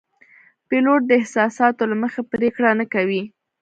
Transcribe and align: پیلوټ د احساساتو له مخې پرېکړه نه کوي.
پیلوټ 0.67 1.01
د 1.07 1.11
احساساتو 1.21 1.83
له 1.91 1.95
مخې 2.03 2.21
پرېکړه 2.31 2.69
نه 2.79 2.85
کوي. 2.93 3.23